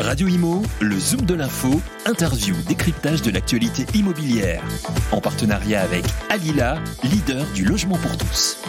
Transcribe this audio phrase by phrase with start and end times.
[0.00, 1.68] Radio Imo, le Zoom de l'info,
[2.06, 4.62] interview, décryptage de l'actualité immobilière.
[5.12, 8.62] En partenariat avec Alila, leader du logement pour tous.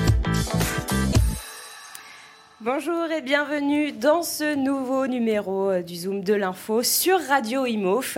[2.60, 8.18] Bonjour et bienvenue dans ce nouveau numéro euh, du Zoom de l'info sur Radio IMOF.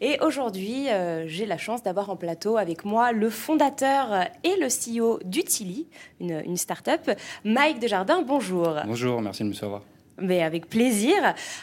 [0.00, 4.68] Et aujourd'hui, euh, j'ai la chance d'avoir en plateau avec moi le fondateur et le
[4.68, 5.86] CEO d'Utili,
[6.18, 7.10] une, une start-up,
[7.44, 8.22] Mike Desjardins.
[8.22, 8.74] Bonjour.
[8.86, 9.82] Bonjour, merci de me recevoir.
[10.20, 11.14] Mais avec plaisir.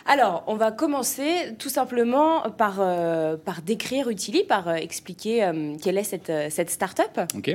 [0.05, 5.75] Alors, on va commencer tout simplement par, euh, par décrire Utili, par euh, expliquer euh,
[5.82, 7.29] quelle est cette, cette start-up.
[7.36, 7.54] Ok.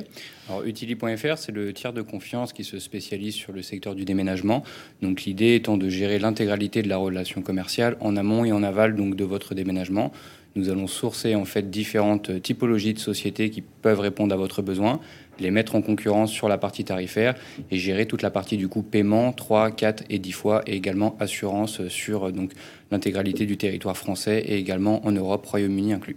[0.49, 4.63] Alors, Utili.fr, c'est le tiers de confiance qui se spécialise sur le secteur du déménagement.
[5.03, 8.97] Donc, l'idée étant de gérer l'intégralité de la relation commerciale en amont et en aval
[8.97, 10.13] donc, de votre déménagement.
[10.55, 15.01] Nous allons sourcer en fait différentes typologies de sociétés qui peuvent répondre à votre besoin
[15.39, 17.35] les mettre en concurrence sur la partie tarifaire
[17.71, 21.17] et gérer toute la partie du coup paiement 3, 4 et 10 fois et également
[21.21, 22.53] assurance sur donc
[22.91, 26.17] l'intégralité du territoire français et également en Europe, Royaume-Uni inclus.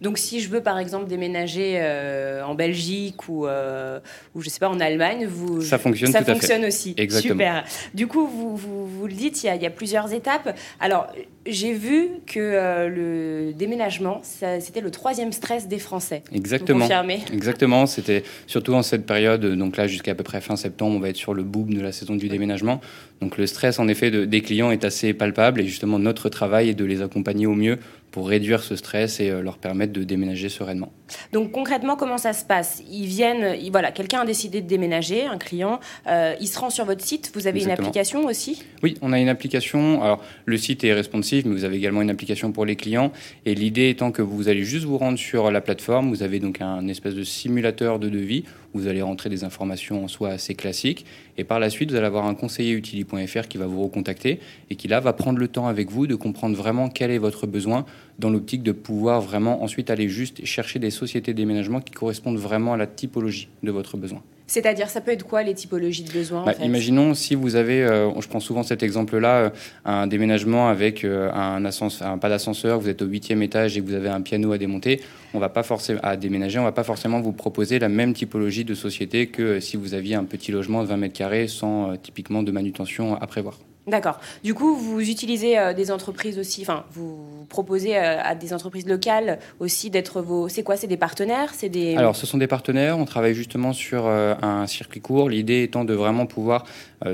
[0.00, 4.00] Donc, si je veux par exemple déménager euh, en Belgique ou, euh,
[4.34, 6.68] ou je sais pas en Allemagne, vous ça fonctionne, ça tout fonctionne à fait.
[6.68, 6.94] aussi.
[6.96, 7.32] Exactement.
[7.32, 7.64] Super.
[7.94, 10.56] Du coup, vous, vous, vous le dites, il y, a, il y, a, plusieurs étapes.
[10.80, 11.08] Alors,
[11.46, 16.22] j'ai vu que euh, le déménagement, c'était le troisième stress des Français.
[16.32, 16.86] Exactement.
[16.86, 17.86] Vous Exactement.
[17.86, 21.16] C'était surtout en cette période, donc là jusqu'à peu près fin septembre, on va être
[21.16, 22.80] sur le boom de la saison du déménagement.
[23.20, 26.68] Donc le stress en effet de, des clients est assez palpable et justement notre travail
[26.68, 27.78] est de les accompagner au mieux
[28.18, 30.92] pour réduire ce stress et euh, leur permettre de déménager sereinement.
[31.32, 32.82] Donc concrètement, comment ça se passe?
[32.90, 36.68] Ils viennent, ils, voilà, quelqu'un a décidé de déménager, un client, euh, il se rend
[36.68, 37.30] sur votre site.
[37.32, 37.86] Vous avez Exactement.
[37.86, 38.64] une application aussi?
[38.82, 40.02] Oui, on a une application.
[40.02, 43.12] Alors le site est responsive, mais vous avez également une application pour les clients.
[43.46, 46.60] Et l'idée étant que vous allez juste vous rendre sur la plateforme, vous avez donc
[46.60, 48.42] un espèce de simulateur de devis
[48.74, 51.06] vous allez rentrer des informations en soi assez classiques.
[51.38, 54.74] Et par la suite, vous allez avoir un conseiller utili.fr qui va vous recontacter et
[54.74, 57.86] qui là va prendre le temps avec vous de comprendre vraiment quel est votre besoin
[58.18, 62.72] dans l'optique de pouvoir vraiment ensuite aller juste chercher des sociétés déménagement qui correspondent vraiment
[62.72, 64.20] à la typologie de votre besoin.
[64.48, 66.64] C'est-à-dire, ça peut être quoi les typologies de besoins bah, en fait?
[66.64, 69.50] Imaginons si vous avez, euh, je prends souvent cet exemple-là, euh,
[69.84, 73.82] un déménagement avec euh, un, ascenseur, un pas d'ascenseur, vous êtes au huitième étage et
[73.82, 75.02] que vous avez un piano à démonter,
[75.34, 78.64] on va pas forcément à déménager, on va pas forcément vous proposer la même typologie
[78.64, 82.42] de société que si vous aviez un petit logement de 20 mètres carrés sans typiquement
[82.42, 83.58] de manutention à prévoir.
[83.88, 84.20] D'accord.
[84.44, 88.86] Du coup, vous utilisez euh, des entreprises aussi, enfin, vous proposez euh, à des entreprises
[88.86, 90.48] locales aussi d'être vos.
[90.48, 91.96] C'est quoi C'est des partenaires C'est des.
[91.96, 92.98] Alors, ce sont des partenaires.
[92.98, 95.30] On travaille justement sur euh, un circuit court.
[95.30, 96.64] L'idée étant de vraiment pouvoir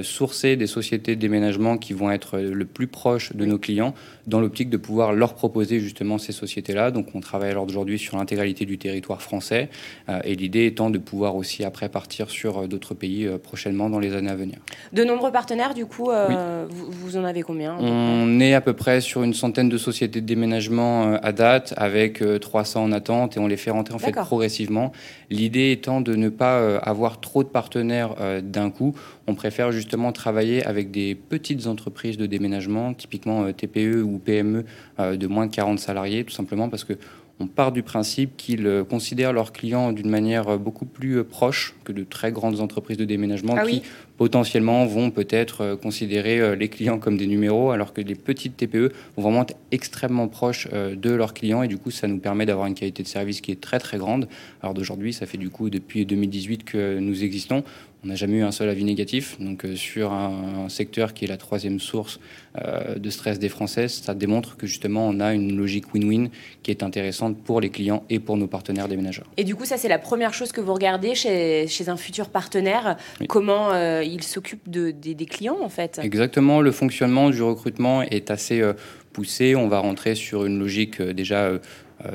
[0.02, 3.94] sourcer des sociétés de déménagement qui vont être le plus proche de nos clients,
[4.26, 6.90] dans l'optique de pouvoir leur proposer justement ces sociétés-là.
[6.90, 9.68] Donc, on travaille alors aujourd'hui sur l'intégralité du territoire français,
[10.08, 14.14] euh, et l'idée étant de pouvoir aussi après partir sur d'autres pays prochainement dans les
[14.14, 14.56] années à venir.
[14.92, 16.10] De nombreux partenaires, du coup.
[16.10, 16.34] Oui.
[16.68, 20.20] Vous, vous, en avez combien On est à peu près sur une centaine de sociétés
[20.20, 24.12] de déménagement à date, avec 300 en attente, et on les fait rentrer en fait
[24.12, 24.92] progressivement.
[25.30, 28.94] L'idée étant de ne pas avoir trop de partenaires d'un coup.
[29.26, 34.64] On préfère justement travailler avec des petites entreprises de déménagement, typiquement TPE ou PME
[34.98, 36.94] de moins de 40 salariés, tout simplement parce que
[37.40, 42.04] on part du principe qu'ils considèrent leurs clients d'une manière beaucoup plus proche que de
[42.04, 43.82] très grandes entreprises de déménagement ah qui oui.
[44.16, 49.22] Potentiellement vont peut-être considérer les clients comme des numéros, alors que les petites TPE vont
[49.22, 52.74] vraiment être extrêmement proches de leurs clients et du coup ça nous permet d'avoir une
[52.74, 54.28] qualité de service qui est très très grande.
[54.62, 57.64] Alors d'aujourd'hui, ça fait du coup depuis 2018 que nous existons.
[58.04, 59.40] On n'a jamais eu un seul avis négatif.
[59.40, 62.20] Donc, euh, sur un, un, secteur qui est la troisième source
[62.62, 66.28] euh, de stress des Français, ça démontre que justement, on a une logique win-win
[66.62, 69.26] qui est intéressante pour les clients et pour nos partenaires déménageurs.
[69.38, 72.28] Et du coup, ça, c'est la première chose que vous regardez chez, chez un futur
[72.28, 72.98] partenaire.
[73.20, 73.26] Oui.
[73.26, 76.60] Comment euh, il s'occupe de, de, des clients, en fait Exactement.
[76.60, 78.72] Le fonctionnement du recrutement est assez euh,
[79.12, 79.56] poussé.
[79.56, 81.50] On va rentrer sur une logique euh, déjà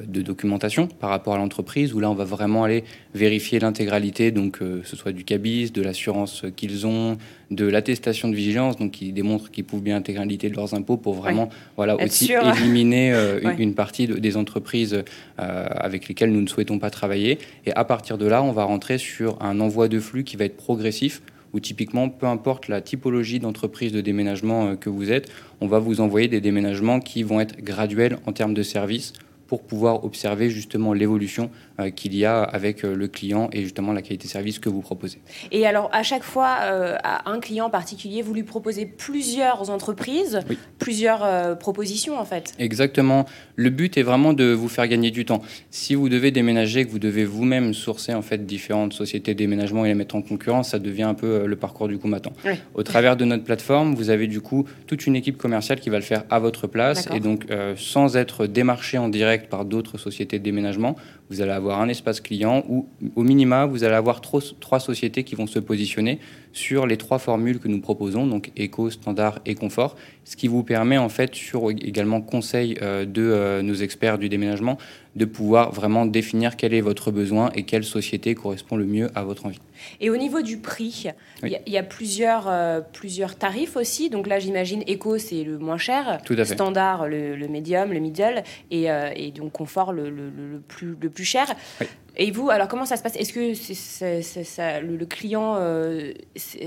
[0.06, 2.84] de documentation par rapport à l'entreprise, où là on va vraiment aller
[3.16, 7.18] vérifier l'intégralité, donc euh, ce soit du cabis, de l'assurance qu'ils ont,
[7.50, 11.14] de l'attestation de vigilance, donc qui démontre qu'ils prouvent bien l'intégralité de leurs impôts pour
[11.14, 11.50] vraiment ouais.
[11.78, 12.42] voilà, Être aussi sûr.
[12.58, 13.54] éliminer euh, Ouais.
[13.56, 14.94] une, une partie de- des entreprises
[15.40, 17.40] euh, avec lesquelles nous ne souhaitons pas travailler.
[17.66, 20.44] Et à partir de là, on va rentrer sur un envoi de flux qui va
[20.46, 21.22] être progressif
[21.54, 25.32] où typiquement, peu importe la typologie d'entreprise de déménagement euh, que vous êtes,
[25.62, 29.14] on va vous envoyer des déménagements qui vont être graduels en termes de services
[29.50, 31.50] pour pouvoir observer justement l'évolution
[31.80, 34.70] euh, qu'il y a avec euh, le client et justement la qualité de service que
[34.70, 35.18] vous proposez.
[35.52, 40.42] Et alors, à chaque fois, euh, à un client particulier, vous lui proposez plusieurs entreprises,
[40.78, 43.26] plusieurs propositions en fait Exactement.
[43.56, 45.42] Le but est vraiment de vous faire gagner du temps.
[45.72, 49.84] Si vous devez déménager, que vous devez vous-même sourcer en fait différentes sociétés de déménagement
[49.84, 52.34] et les mettre en concurrence, ça devient un peu le parcours du combattant.
[52.76, 55.98] Au travers de notre plateforme, vous avez du coup toute une équipe commerciale qui va
[55.98, 60.40] le faire à votre place et donc sans être démarché en direct par d'autres sociétés
[60.40, 60.96] de déménagement,
[61.30, 65.36] vous allez avoir un espace client où, au minima, vous allez avoir trois, sociétés qui
[65.36, 66.20] vont se positionner
[66.52, 69.96] sur les trois formules que nous proposons, donc éco, standard et confort,
[70.26, 74.30] ce qui vous permet en fait, sur également conseil euh, de euh, nos experts du
[74.30, 74.78] déménagement,
[75.20, 79.24] de pouvoir vraiment définir quel est votre besoin et quelle société correspond le mieux à
[79.24, 79.60] votre envie.
[80.00, 81.08] Et au niveau du prix,
[81.44, 84.10] il y, a plusieurs, euh, plusieurs tarifs aussi.
[84.10, 86.54] Donc là, j'imagine éco, c'est le moins cher, Tout à fait.
[86.54, 91.10] standard, le, le, medium, le middle, et, et donc confort, le, le, le, plus, le
[91.10, 91.48] plus cher.
[92.18, 93.16] Et vous, alors comment ça se passe?
[93.16, 96.14] Est-ce que c'est, le, client euh,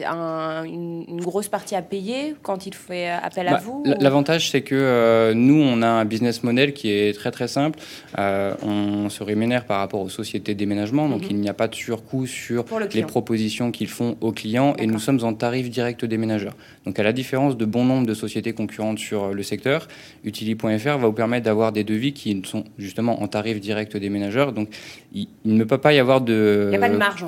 [0.04, 4.62] a une, grosse partie à payer quand il fait appel à bah, vous L'avantage, c'est
[4.62, 7.78] que euh, nous, on a un business model qui est très très simple.
[8.18, 11.30] Euh, on se rémunère par rapport aux sociétés de déménagement, donc mhm.
[11.30, 14.98] il n'y a pas de surcoût sur les propositions qu'ils font aux clients, et nous
[14.98, 16.54] sommes en tarif direct déménageur.
[16.86, 19.88] Donc à la différence de bon nombre de sociétés concurrentes sur le secteur,
[20.24, 24.52] Utili.fr va vous permettre d'avoir des devis qui sont justement en tarif direct déménageur.
[24.52, 24.68] Donc
[25.12, 26.72] il, il ne peut pas y avoir de,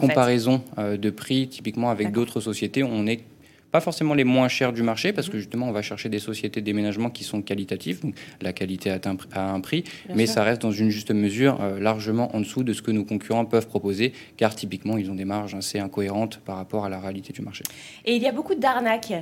[0.01, 2.83] comparaison euh, de prix typiquement avec d'autres sociétés.
[2.83, 3.21] On n'est
[3.71, 6.61] pas forcément les moins chers du marché parce que justement on va chercher des sociétés
[6.61, 9.01] de déménagement qui sont qualitatives, donc la qualité a
[9.35, 9.83] un, prix,
[10.15, 13.05] mais ça reste dans une juste mesure euh, largement en dessous de ce que nos
[13.05, 17.01] concurrents peuvent proposer, car typiquement ils ont des marges assez incohérentes par rapport à la
[17.01, 17.65] réalité du marché.
[18.05, 19.13] Et il y a beaucoup d'arnaques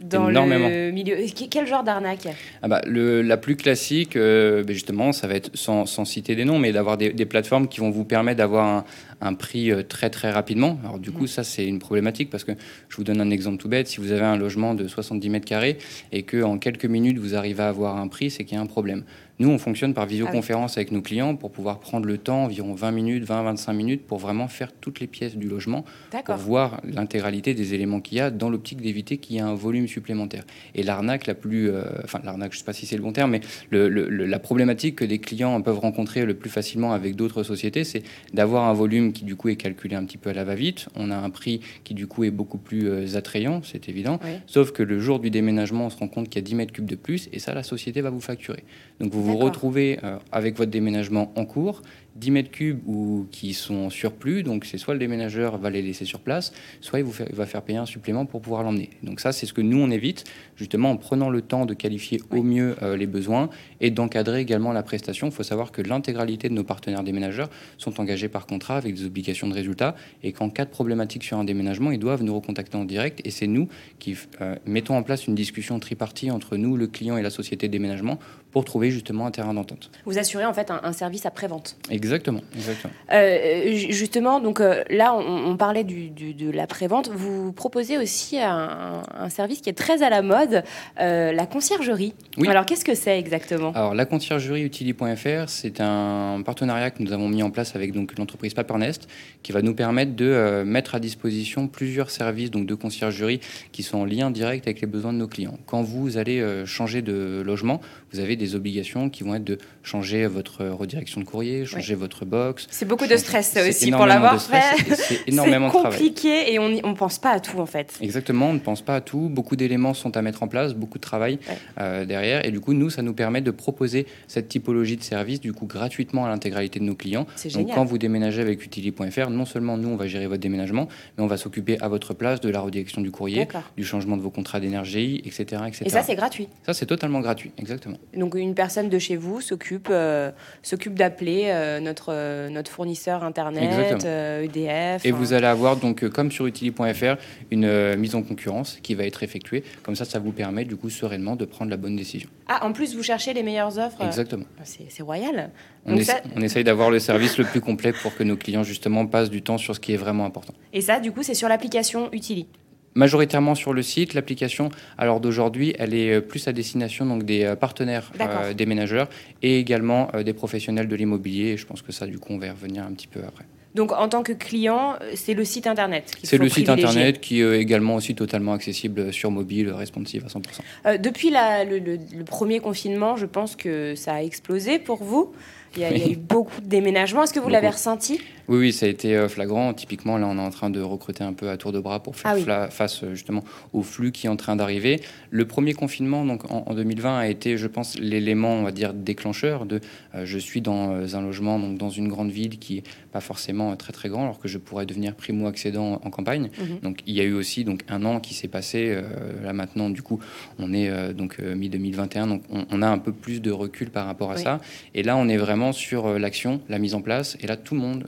[0.00, 1.16] dans le milieu.
[1.50, 2.28] Quel genre d'arnaque
[2.62, 6.58] ah bah, La plus classique, euh, ben justement, ça va être sans, citer des noms,
[6.58, 8.84] mais d'avoir des, plateformes qui vont vous permettre d'avoir un,
[9.34, 10.78] prix euh, très très rapidement.
[10.84, 12.52] Alors du coup, ça c'est une problématique parce que
[12.88, 13.88] je vous donne un exemple tout bête.
[13.88, 15.78] Si vous avez un logement de 70 mètres carrés
[16.12, 18.62] et que en quelques minutes vous arrivez à avoir un prix, c'est qu'il y a
[18.62, 19.04] un problème.
[19.40, 22.90] Nous, on fonctionne par visioconférence avec nos clients pour pouvoir prendre le temps, environ 20
[22.90, 25.86] minutes, 20-25 minutes, pour vraiment faire toutes les pièces du logement,
[26.26, 29.54] pour voir l'intégralité des éléments qu'il y a dans l'optique d'éviter qu'il y ait un
[29.54, 30.44] volume supplémentaire.
[30.74, 33.12] Et l'arnaque la plus, euh, enfin l'arnaque, je ne sais pas si c'est le bon
[33.12, 33.40] terme, mais
[33.70, 38.02] la problématique que des clients peuvent rencontrer le plus facilement avec d'autres sociétés, c'est
[38.34, 40.88] d'avoir un volume qui du coup est calculé un petit peu à la va-vite.
[40.94, 44.18] On a un prix qui du coup est beaucoup plus euh, attrayant, c'est évident.
[44.46, 46.72] Sauf que le jour du déménagement, on se rend compte qu'il y a 10 mètres
[46.72, 48.64] cubes de plus, et ça, la société va vous facturer.
[49.00, 51.82] Donc vous vous retrouvez euh, avec votre déménagement en cours
[52.16, 55.82] 10 mètres cubes ou qui sont en surplus, donc c'est soit le déménageur va les
[55.82, 58.90] laisser sur place, soit il, vous va faire payer un supplément pour pouvoir l'emmener.
[59.02, 60.24] Donc ça, c'est ce que nous, on évite,
[60.56, 64.72] justement en prenant le temps de qualifier au mieux euh, les besoins et d'encadrer également
[64.72, 65.28] la prestation.
[65.28, 69.04] Il faut savoir que l'intégralité de nos partenaires déménageurs sont engagés par contrat avec des
[69.04, 72.76] obligations de résultat et qu'en cas de problématique sur un déménagement, ils doivent nous recontacter
[72.76, 73.68] en direct et c'est nous
[73.98, 77.68] qui euh, mettons en place une discussion tripartie entre nous, le client et la société
[77.68, 78.18] de déménagement
[78.52, 79.90] pour trouver justement un terrain d'entente.
[80.04, 82.40] Vous assurez en fait un, service après-vente Exactement.
[82.56, 82.92] exactement.
[83.12, 87.10] Euh, justement, donc euh, là, on, parlait du, de l'après-vente.
[87.12, 90.64] Vous proposez aussi un, service qui est très à la mode,
[91.00, 92.14] euh, la conciergerie.
[92.36, 92.48] Oui.
[92.48, 93.72] Alors, qu'est-ce que c'est exactement?
[93.72, 98.18] Alors, la conciergerie Utili.fr, c'est un partenariat que nous avons mis en place avec donc
[98.18, 99.08] l'entreprise Papernest,
[99.42, 103.40] qui va nous permettre de mettre à disposition plusieurs services donc de conciergerie
[103.72, 105.58] qui sont en lien direct avec les besoins de nos clients.
[105.66, 107.80] Quand vous allez changer de logement,
[108.12, 112.24] vous avez des obligations qui vont être de changer votre redirection de courrier, changer votre
[112.24, 112.66] box.
[112.70, 114.94] C'est beaucoup de stress aussi pour l'avoir fait.
[114.94, 117.98] C'est énormément compliqué et on ne pense pas à tout en fait.
[118.00, 119.28] Exactement, on ne pense pas à tout.
[119.28, 121.38] Beaucoup d'éléments sont à mettre en place, beaucoup de travail
[121.78, 122.44] euh, derrière.
[122.46, 125.66] Et du coup, nous, ça nous permet de proposer cette typologie de service du coup
[125.66, 127.26] gratuitement à l'intégralité de nos clients.
[127.54, 131.24] Donc quand vous déménagez avec utili.fr, non seulement nous, on va gérer votre déménagement, mais
[131.24, 134.30] on va s'occuper à votre place de la redirection du courrier, du changement de vos
[134.30, 135.84] contrats d'énergie, etc., etc.
[135.84, 136.48] Et ça, c'est gratuit.
[136.64, 137.98] Ça, c'est totalement gratuit, exactement.
[138.16, 140.30] Donc une personne de chez vous s'occupe euh,
[140.62, 145.04] s'occupe d'appeler euh, notre, euh, notre fournisseur internet, EDF.
[145.04, 147.16] E Et vous allez avoir donc comme sur utili.fr
[147.50, 149.64] une mise en concurrence qui va être effectuée.
[149.82, 152.28] Comme ça, ça vous permet du coup sereinement de prendre la bonne décision.
[152.48, 154.02] Ah, en plus vous cherchez les meilleures offres.
[154.04, 154.44] Exactement.
[154.58, 155.50] Ah, c'est royal.
[155.86, 155.96] On,
[156.36, 159.42] on essaye d'avoir le service le plus complet pour que nos clients justement passent du
[159.42, 160.54] temps sur ce qui est vraiment important.
[160.72, 162.46] Et ça, du coup, c'est sur l'application Utili
[162.94, 164.14] majoritairement sur le site.
[164.14, 168.66] L'application, alors d'aujourd'hui, elle est euh, plus à destination donc des euh, partenaires euh, des
[168.66, 169.08] ménageurs
[169.42, 171.56] et également des professionnels de l'immobilier.
[171.56, 173.44] Je pense que ça, du coup, on va y revenir un petit peu après.
[173.74, 176.10] Donc, en tant que client, c'est le site internet.
[176.24, 181.00] C'est le site internet qui est également aussi totalement accessible sur mobile, responsive à 100%.
[181.00, 185.32] depuis le, premier confinement, je pense que ça a explosé pour vous.
[185.76, 187.22] Il y, a, eu beaucoup de déménagements.
[187.22, 188.20] Est-ce que vous l'avez ressenti?
[188.50, 189.72] Oui, oui, ça a été euh, flagrant.
[189.72, 192.16] Typiquement, là, on est en train de recruter un peu à tour de bras pour
[192.16, 195.00] faire ah face euh, justement au flux qui est en train d'arriver.
[195.30, 199.66] Le premier confinement, donc en, 2020, a été, je pense, l'élément, on va dire, déclencheur
[199.66, 199.80] de
[200.16, 203.76] euh, je suis dans un logement, donc dans une grande ville qui n'est pas forcément
[203.76, 206.50] très très grand, alors que je pourrais devenir primo-accédant en campagne.
[206.58, 206.80] Mhm.
[206.82, 209.00] Donc il y a eu aussi donc un an qui s'est passé.
[209.44, 210.18] là maintenant, du coup,
[210.58, 214.36] on est donc mi-2021, donc on, a un peu plus de recul par rapport à
[214.36, 214.60] ça.
[214.94, 217.36] Et là, on est vraiment sur l'action, la mise en place.
[217.40, 218.06] Et là, tout le monde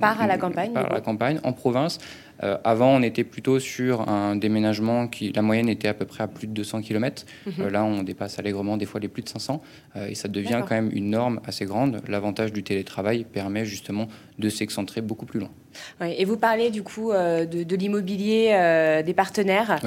[0.00, 1.98] par à la campagne Par la campagne, en province.
[2.42, 6.24] Euh, avant, on était plutôt sur un déménagement qui, la moyenne était à peu près
[6.24, 7.24] à plus de 200 km.
[7.46, 7.52] Mhm.
[7.60, 9.62] Euh, là, on dépasse allègrement des fois les plus de 500.
[9.96, 12.00] Euh, et ça devient quand même une norme assez grande.
[12.08, 15.50] L'avantage du télétravail permet justement de s'excentrer beaucoup plus loin.
[16.00, 19.80] et vous parlez du coup de, l'immobilier des partenaires.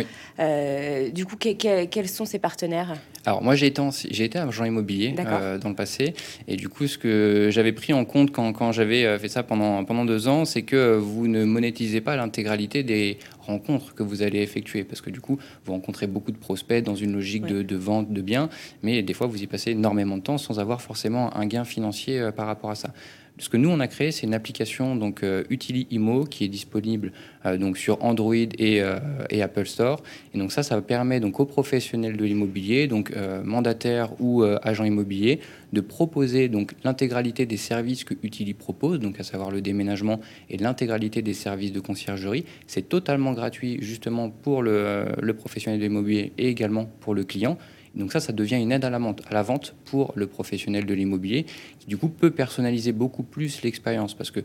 [1.14, 2.94] du coup, quels sont ces partenaires?
[3.26, 5.14] Alors moi, j'ai été, j'ai été agent immobilier
[5.62, 6.14] dans le passé.
[6.48, 9.84] Et du coup, ce que j'avais pris en compte quand, quand j'avais fait ça pendant,
[9.84, 14.42] pendant deux ans, c'est que vous ne monétisez pas l'intérêt des rencontres que vous allez
[14.42, 14.84] effectuer.
[14.84, 18.22] Parce que du coup, vous rencontrez beaucoup de prospects dans une logique de, vente de
[18.22, 18.50] biens,
[18.84, 22.20] mais des fois, vous y passez énormément de temps sans avoir forcément un gain financier
[22.20, 22.94] euh, par rapport à ça.
[23.40, 26.48] Ce que nous on a créé, c'est une application donc euh, Utili Imo qui est
[26.48, 27.12] disponible
[27.46, 28.82] euh, sur Android et,
[29.30, 30.02] et, Apple Store.
[30.34, 33.14] Et donc ça, ça permet donc aux professionnels de l'immobilier, donc
[33.44, 35.40] mandataires ou agents immobiliers,
[35.74, 40.58] de proposer donc l'intégralité des services que Utili propose, donc à savoir le déménagement et
[40.58, 42.46] l'intégralité des services de conciergerie.
[42.66, 47.58] C'est totalement gratuit justement pour le professionnel de l'immobilier et également pour le client.
[47.98, 51.46] Donc ça, ça devient une aide à la vente, pour le professionnel de l'immobilier,
[51.80, 54.42] qui du coup peut personnaliser beaucoup plus l'expérience, parce que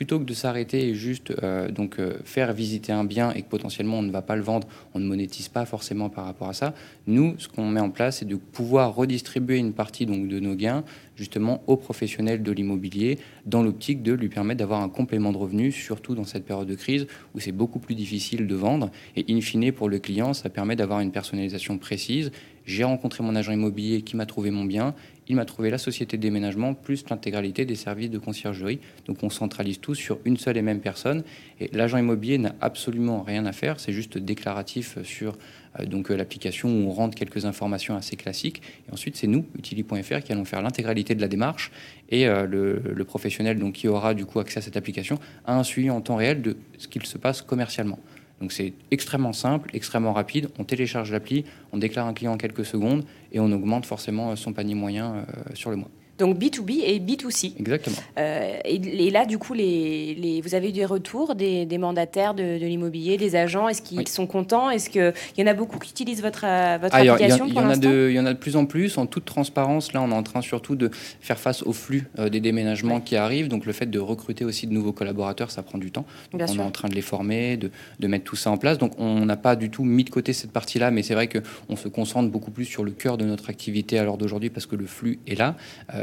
[0.00, 3.98] plutôt que de s'arrêter et juste euh, euh, faire visiter un bien et que potentiellement
[3.98, 6.72] on ne va pas le vendre, on ne monétise pas forcément par rapport à ça.
[7.06, 10.84] Nous, ce qu'on met en place, c'est de pouvoir redistribuer une partie de nos gains
[11.16, 15.74] justement aux professionnels de l'immobilier dans l'optique de lui permettre d'avoir un complément de revenus,
[15.74, 18.90] surtout dans cette période de crise où c'est beaucoup plus difficile de vendre.
[19.16, 22.32] Et in fine, pour le client, ça permet d'avoir une personnalisation précise.
[22.64, 24.94] J'ai rencontré mon agent immobilier qui m'a trouvé mon bien
[25.30, 28.80] il m'a trouvé la société de déménagement plus l'intégralité des services de conciergerie.
[29.06, 31.22] Donc on centralise tout sur une seule et même personne.
[31.60, 35.38] Et l'agent immobilier n'a absolument rien à faire, c'est juste déclaratif sur
[35.78, 38.60] euh, euh, l'application où on rentre quelques informations assez classiques.
[38.88, 41.70] Et ensuite, c'est nous, utili.fr, qui allons faire l'intégralité de la démarche.
[42.08, 45.62] Et euh, le, professionnel donc, qui aura du coup accès à cette application a un
[45.62, 48.00] suivi en temps réel de ce qu'il se passe commercialement.
[48.40, 50.48] Donc c'est extrêmement simple, extrêmement rapide.
[50.58, 54.52] On télécharge l'appli, on déclare un client en quelques secondes et on augmente forcément son
[54.52, 55.90] panier moyen euh, sur le mois.
[56.20, 57.54] Donc B2B et B2C.
[57.58, 57.96] Exactement.
[58.18, 63.16] Euh, et, là, du coup, les, vous avez eu des retours des, mandataires de, l'immobilier,
[63.16, 63.68] des agents?
[63.68, 64.70] Est-ce qu'ils sont contents?
[64.70, 67.76] Est-ce qu'il y en a beaucoup qui utilisent votre, euh, application Il y, en a
[67.76, 68.98] de, il y en a de plus en plus.
[68.98, 72.28] En toute transparence, là, on est en train surtout de faire face au flux euh,
[72.28, 73.48] des déménagements qui arrivent.
[73.48, 76.04] Donc le fait de recruter aussi de nouveaux collaborateurs, ça prend du temps.
[76.32, 78.76] Donc, on est en train de les former, de, de, mettre tout ça en place.
[78.76, 81.76] Donc on n'a pas du tout mis de côté cette partie-là, mais c'est vrai qu'on
[81.76, 84.76] se concentre beaucoup plus sur le cœur de notre activité à l'heure d'aujourd'hui parce que
[84.76, 85.56] le flux est là.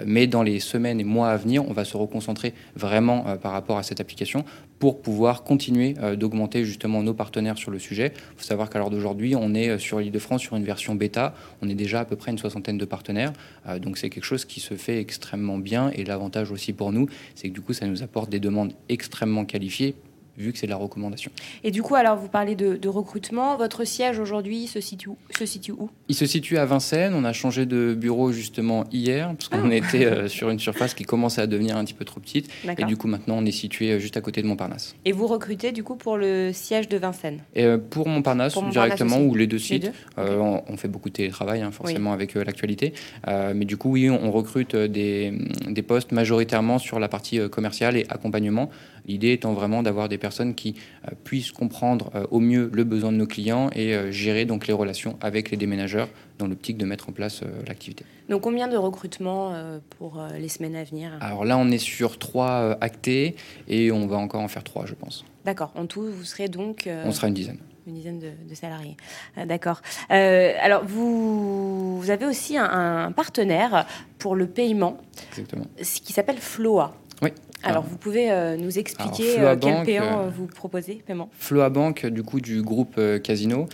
[0.08, 3.52] Mais dans les semaines et mois à venir, on va se reconcentrer vraiment euh, par
[3.52, 4.46] rapport à cette application
[4.80, 8.14] pour pouvoir continuer euh, d'augmenter justement nos partenaires sur le sujet.
[8.16, 10.64] Il faut savoir qu'à l'heure d'aujourd'hui, on est euh, sur l'île de France sur une
[10.64, 11.36] version bêta.
[11.62, 13.34] On est déjà à peu près une soixantaine de partenaires.
[13.82, 15.92] donc c'est quelque chose qui se fait extrêmement bien.
[15.94, 19.44] Et l'avantage aussi pour nous, c'est que du coup, ça nous apporte des demandes extrêmement
[19.44, 19.96] qualifiées
[20.38, 21.32] vu que c'est de la recommandation.
[21.63, 23.58] Et du coup, alors vous parlez de, recrutement.
[23.58, 25.89] Votre siège aujourd'hui se situe, se situe où?
[26.08, 27.13] Il se situe à Vincennes.
[27.13, 29.75] On a changé de bureau justement hier, parce qu'on ah.
[29.75, 32.50] était euh, sur une surface qui commençait à devenir un petit peu trop petite.
[32.77, 34.96] Et du coup, maintenant, on est situé euh, juste à côté de Montparnasse.
[35.06, 37.41] Et vous recrutez du coup pour le siège de Vincennes?
[37.56, 39.91] Et euh, Pour Montparnasse, directement, ou les deux sites.
[40.17, 42.94] on, fait beaucoup de télétravail, hein, forcément, avec l'actualité.
[43.27, 45.34] mais du coup, oui, on, recrute des,
[45.67, 48.70] des postes majoritairement sur la partie commerciale et accompagnement.
[49.08, 53.12] L'idée étant vraiment d'avoir des personnes qui euh, puissent comprendre euh, au mieux le besoin
[53.12, 56.10] de nos clients et euh, gérer donc les relations avec les déménageurs
[56.40, 58.06] dans l'optique de mettre en place l'activité.
[58.30, 59.54] Donc combien de recrutements
[59.98, 61.18] pour les semaines à venir?
[61.20, 63.36] Alors là, on est sur trois actés
[63.68, 65.26] et on va encore en faire trois, je pense.
[65.46, 65.72] D'accord.
[65.74, 66.88] En tout, vous serez donc...
[67.06, 68.98] On sera une dizaine une dizaine de, salariés.
[69.46, 69.82] D'accord.
[70.10, 73.88] alors, vous, vous, avez aussi un, un, partenaire
[74.20, 74.98] pour le paiement,
[75.32, 75.66] Exactement.
[75.82, 76.94] qui s'appelle Floa.
[77.22, 77.32] Oui.
[77.64, 81.30] Alors, vous pouvez nous expliquer quel paiement vous proposez paiement?
[81.34, 83.68] Floa Bank, du coup, du groupe Casino,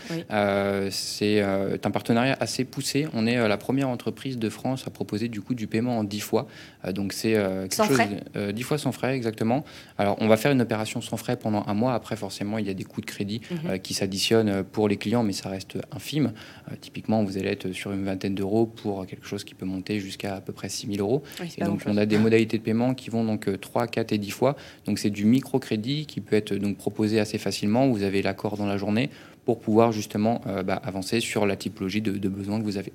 [0.89, 3.07] c'est un partenariat assez poussé.
[3.13, 6.19] On est la première entreprise de France à proposer du coup du paiement en 10
[6.19, 6.47] fois.
[6.91, 7.97] donc, c'est quelque chose.
[8.33, 8.53] Frais?
[8.53, 9.63] 10 fois sans frais, exactement.
[9.97, 11.93] Alors, on va faire une opération sans frais pendant un mois.
[11.93, 13.79] Après, forcément, il y a des coûts de crédit mhm.
[13.79, 16.33] qui s'additionnent pour les clients, mais ça reste infime.
[16.81, 20.35] typiquement, vous allez être sur une vingtaine d'euros pour quelque chose qui peut monter jusqu'à
[20.35, 21.23] à peu près 6 000 euros.
[21.57, 24.29] et donc, on a des modalités de paiement qui vont donc 3, 4 et 10
[24.29, 24.55] fois.
[24.85, 27.87] Donc, c'est du microcrédit qui peut être donc proposé assez facilement.
[27.87, 29.09] Vous avez l'accord dans la journée
[29.45, 32.93] pour pouvoir justement euh, bah, avancer sur la typologie de, de besoins que vous avez.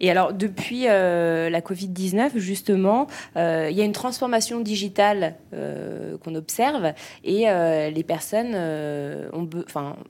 [0.00, 3.06] Et alors, depuis euh, la Covid-19, justement,
[3.36, 6.92] euh, il y a une transformation digitale euh, qu'on observe
[7.24, 8.54] et les personnes
[9.32, 9.48] on,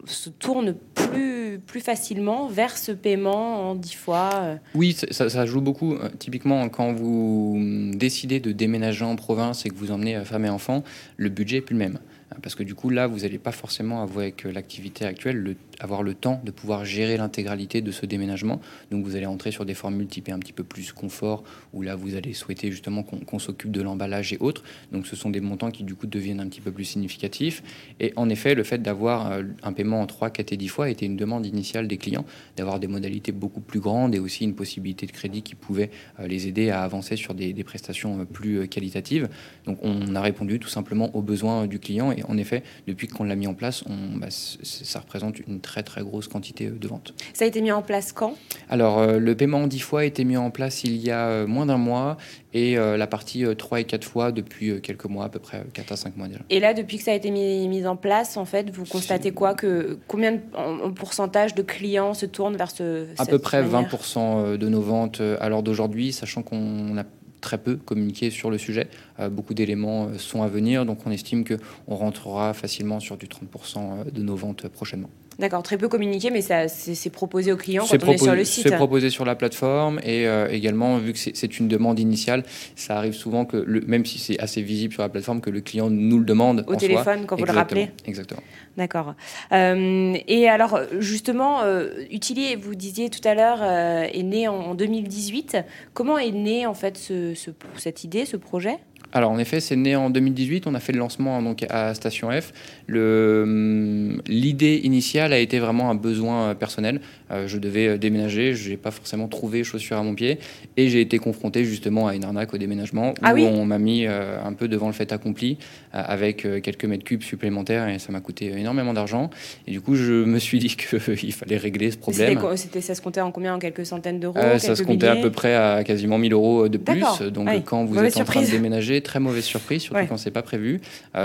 [0.06, 4.30] se tournent plus, plus facilement vers ce paiement en 10 fois.
[4.74, 5.96] Oui, ça, ça, joue beaucoup.
[6.18, 7.58] Typiquement, quand vous
[7.94, 10.82] décidez de déménager en province et que vous emmenez femme et enfants,
[11.16, 11.98] le budget n'est plus le même.
[12.42, 16.14] Parce que du coup, là, vous n'allez pas forcément, avec l'activité actuelle, le avoir le
[16.14, 18.60] temps de pouvoir gérer l'intégralité de ce déménagement.
[18.90, 21.96] Donc vous allez entrer sur des formules typées un petit peu plus confort, où là
[21.96, 24.62] vous allez souhaiter justement qu'on s'occupe de l'emballage et autres.
[24.92, 27.62] Donc ce sont des montants qui du coup deviennent un petit peu plus significatifs.
[28.00, 30.90] Et en effet, le fait d'avoir euh, un paiement en 3, 4 et 10 fois
[30.90, 32.24] était une demande initiale des clients,
[32.56, 35.90] d'avoir des modalités beaucoup plus grandes et aussi une possibilité de crédit qui pouvait
[36.20, 39.28] euh, les aider à avancer sur des, prestations euh, plus qualitatives.
[39.64, 43.24] Donc on a répondu tout simplement aux besoins du client et en effet, depuis qu'on
[43.24, 46.88] l'a mis en place, on, bah, ça représente une très très grosse quantité euh, de
[46.88, 47.14] vente.
[47.32, 48.34] Ça a été mis en place quand?
[48.68, 51.26] Alors euh, le paiement en 10 fois a été mis en place il y a
[51.28, 52.16] euh, moins d'un mois
[52.52, 55.96] et la partie 3 et 4 fois depuis quelques mois, à peu près 4 à
[55.96, 56.40] 5 mois déjà.
[56.48, 59.52] Et là, depuis que ça a été mis, en place, en fait, vous constatez quoi?
[59.52, 63.08] Que Combien de en, pourcentage de clients se tournent vers ce...
[63.18, 67.04] À peu près 20% de nos ventes à l'heure d'aujourd'hui, sachant qu'on a
[67.40, 68.88] très peu communiqué sur le sujet.
[69.30, 74.22] beaucoup d'éléments sont à venir, donc on estime qu'on rentrera facilement sur du 30% de
[74.22, 75.10] nos ventes prochainement.
[75.38, 78.68] D'accord, très peu communiqué, mais c'est proposé aux clients quand on est sur le site.
[78.68, 82.96] C'est proposé sur la plateforme et euh, également, vu que c'est une demande initiale, ça
[82.96, 85.90] arrive souvent que, le, même si c'est assez visible sur la plateforme, que le client
[85.90, 86.64] nous le demande.
[86.66, 88.40] Au téléphone, quand vous le rappelez Exactement.
[88.78, 89.14] D'accord.
[89.52, 95.58] Euh, et alors, justement, euh, Utili, vous disiez tout à l'heure, est né en, 2018.
[95.92, 97.34] Comment est né, en fait, ce,
[97.76, 98.78] cette idée, ce projet?
[99.16, 100.66] Alors en effet, c'est né en 2018.
[100.66, 102.52] On a fait le lancement donc à Station F.
[102.92, 107.00] Hum, l'idée initiale a été vraiment un besoin personnel.
[107.32, 110.38] Euh, je devais euh, déménager, je n'ai pas forcément trouvé chaussures à mon pied
[110.76, 114.06] et j'ai été confronté justement à une arnaque au déménagement ah où on m'a mis
[114.06, 115.58] euh, un peu devant le fait accompli
[115.92, 119.30] avec quelques mètres cubes supplémentaires et ça m'a coûté énormément d'argent.
[119.66, 122.38] Et du coup, je me suis dit qu'il fallait régler ce problème.
[122.56, 123.54] C'était, ça se comptait en combien?
[123.54, 124.38] En quelques centaines d'euros?
[124.58, 127.22] Ça se comptait à peu près à quasiment 1000 euros de plus.
[127.32, 130.42] Donc quand vous êtes en train de déménager, très mauvaise surprise, surtout quand c'est pas
[130.42, 130.80] prévu.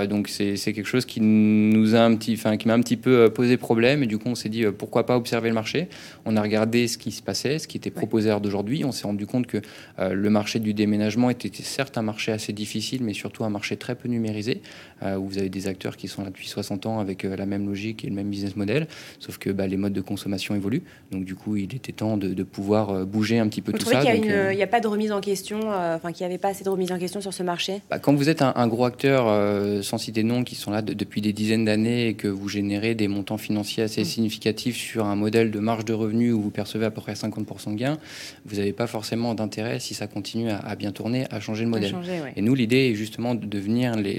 [0.08, 3.30] donc c'est, quelque chose qui nous a un petit, enfin qui m'a un petit peu
[3.30, 4.02] posé problème.
[4.02, 5.88] Et du coup, on s'est dit pourquoi pas observer le marché.
[6.24, 8.84] On a regardé ce qui se passait, ce qui était proposé à d'aujourd'hui.
[8.84, 9.58] On s'est rendu compte que
[9.98, 13.76] euh, le marché du déménagement était certes un marché assez difficile, mais surtout un marché
[13.76, 14.62] très peu numérisé,
[15.02, 17.46] euh, où vous avez des acteurs qui sont là depuis 60 ans avec euh, la
[17.46, 18.86] même logique et le même business model,
[19.18, 20.82] sauf que bah, les modes de consommation évoluent.
[21.10, 24.02] Donc du coup, il était temps de, pouvoir bouger un petit peu tout ça.
[24.02, 26.68] Il n'y a, pas de remise en question, enfin qu'il n'y avait pas assez de
[26.68, 30.22] remise en question sur ce marché bah, Quand vous êtes un, gros acteur, sans citer
[30.22, 33.38] de nom, qui sont là depuis des dizaines d'années et que vous générez des montants
[33.38, 34.04] financiers assez mmh.
[34.04, 37.72] significatifs sur un modèle de marge de revenus où vous percevez à peu près 50%
[37.72, 37.98] de gains,
[38.44, 41.94] vous n'avez pas forcément d'intérêt, si ça continue à, bien tourner, à changer le modèle.
[42.36, 44.18] Et nous, l'idée est justement de venir les,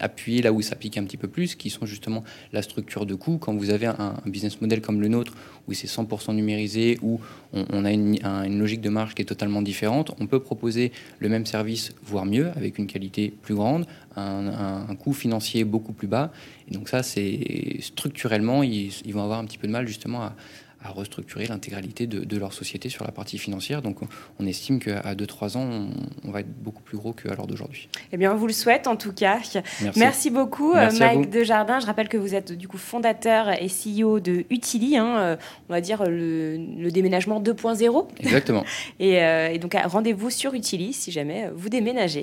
[0.00, 3.14] appuyer là où ça pique un petit peu plus, qui sont justement la structure de
[3.14, 3.38] coûts.
[3.38, 5.34] Quand vous avez un, business model comme le nôtre,
[5.66, 7.20] où c'est 100% numérisé, où
[7.52, 8.18] on, a une,
[8.58, 12.50] logique de marge qui est totalement différente, on peut proposer le même service, voire mieux,
[12.56, 16.32] avec une qualité plus grande, un, coût financier beaucoup plus bas.
[16.68, 20.34] Et donc ça, c'est structurellement, ils, vont avoir un petit peu de mal justement à,
[20.94, 23.82] restructurer l'intégralité de, leur société sur la partie financière.
[23.82, 23.98] Donc
[24.38, 25.88] on estime qu'à 2-3 ans,
[26.24, 27.88] on, va être beaucoup plus gros qu'à l'heure d'aujourd'hui.
[28.12, 29.38] Eh bien, on vous le souhaite en tout cas.
[29.96, 31.80] Merci, beaucoup, Merci Mike Desjardins.
[31.80, 35.36] Je rappelle que vous êtes du coup fondateur et CEO de Utili, hein, euh,
[35.68, 38.06] on va dire le, déménagement 2.0.
[38.20, 38.64] Exactement.
[39.00, 42.22] et, euh, et donc rendez-vous sur Utili si jamais vous déménagez.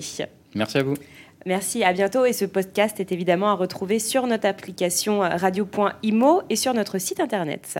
[0.56, 0.96] Merci à vous.
[1.46, 2.26] Merci, à bientôt.
[2.26, 7.20] Et ce podcast est évidemment à retrouver sur notre application radio.imo et sur notre site
[7.20, 7.80] internet.